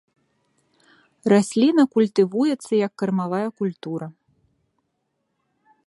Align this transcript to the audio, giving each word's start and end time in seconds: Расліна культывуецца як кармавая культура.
Расліна 1.33 1.83
культывуецца 1.97 2.71
як 2.85 2.91
кармавая 3.03 3.45
культура. 3.65 4.05